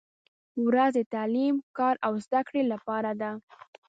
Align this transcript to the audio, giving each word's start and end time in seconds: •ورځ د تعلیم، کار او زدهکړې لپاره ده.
•ورځ 0.67 0.91
د 0.97 0.99
تعلیم، 1.13 1.55
کار 1.77 1.95
او 2.05 2.13
زدهکړې 2.25 2.61
لپاره 2.73 3.11
ده. 3.21 3.31